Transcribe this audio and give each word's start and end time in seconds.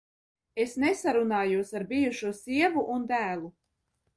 Es 0.63 0.71
nesarunājos 0.83 1.75
ar 1.81 1.85
bijušo 1.93 2.35
sievu 2.41 2.89
un 2.97 3.07
dēlu! 3.13 3.53